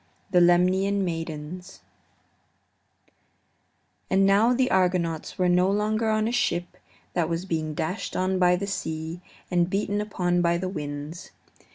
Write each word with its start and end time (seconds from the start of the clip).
THE 0.31 0.41
LEMNIAN 0.41 1.05
MAIDENS 1.05 1.81
And 4.09 4.25
now 4.25 4.51
the 4.51 4.71
Argonauts 4.71 5.37
were 5.37 5.47
no 5.47 5.69
longer 5.69 6.09
on 6.09 6.27
a 6.27 6.31
ship 6.31 6.75
that 7.13 7.29
was 7.29 7.45
being 7.45 7.75
dashed 7.75 8.15
on 8.15 8.39
by 8.39 8.55
the 8.55 8.65
sea 8.65 9.21
and 9.51 9.69
beaten 9.69 10.01
upon 10.01 10.41
by 10.41 10.57
the 10.57 10.69
winds. 10.69 11.29